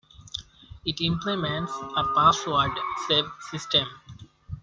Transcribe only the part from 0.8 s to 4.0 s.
It implements a password-save system.